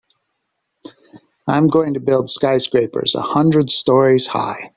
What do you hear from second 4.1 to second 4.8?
high.